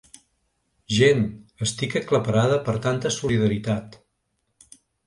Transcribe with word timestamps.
Gent, 0.99 1.21
estic 1.67 1.99
aclaparada 2.01 2.59
per 2.71 2.77
tanta 2.89 3.13
solidaritat. 3.21 4.05